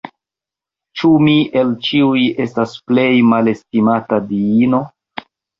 Ĉu 1.01 1.11
mi 1.27 1.35
el 1.63 1.75
ĉiuj 1.89 2.23
estas 2.47 2.73
plej 2.89 3.05
malestimata 3.35 4.23
diino? 4.33 4.85